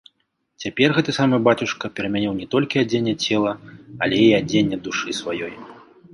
Цяпер 0.61 0.87
гэты 0.97 1.11
самы 1.17 1.39
бацюшка 1.47 1.89
перамяніў 1.99 2.33
не 2.39 2.47
толькі 2.57 2.81
адзенне 2.85 3.15
цела, 3.27 3.51
але 4.09 4.17
і 4.25 4.29
адзенне 4.41 4.77
душы 4.89 5.09
сваёй. 5.21 5.55